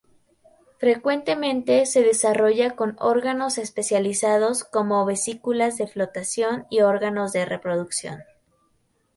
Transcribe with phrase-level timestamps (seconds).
[0.79, 8.23] Frecuentemente se desarrolla con órganos especializados como vesículas de flotación y órganos de reproducción.